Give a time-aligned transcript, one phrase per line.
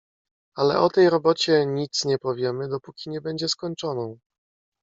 [0.55, 4.19] "Ale o tej robocie nic nie powiemy, dopóki nie będzie skończoną."